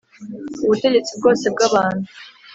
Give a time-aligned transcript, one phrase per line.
[0.63, 2.07] ubutegetsi bwose bw abantu